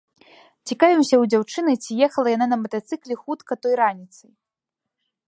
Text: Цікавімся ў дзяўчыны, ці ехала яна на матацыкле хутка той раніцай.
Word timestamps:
Цікавімся 0.71 1.15
ў 1.17 1.23
дзяўчыны, 1.33 1.71
ці 1.83 1.91
ехала 2.07 2.33
яна 2.35 2.47
на 2.53 2.57
матацыкле 2.63 3.15
хутка 3.23 3.53
той 3.67 3.73
раніцай. 3.81 4.29